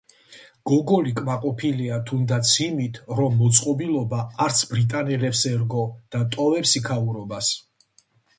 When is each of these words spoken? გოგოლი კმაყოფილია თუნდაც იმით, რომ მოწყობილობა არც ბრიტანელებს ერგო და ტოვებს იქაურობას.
გოგოლი 0.69 1.11
კმაყოფილია 1.17 1.99
თუნდაც 2.09 2.53
იმით, 2.67 2.97
რომ 3.19 3.35
მოწყობილობა 3.43 4.23
არც 4.47 4.63
ბრიტანელებს 4.73 5.43
ერგო 5.53 5.85
და 6.17 6.25
ტოვებს 6.35 6.75
იქაურობას. 6.83 7.53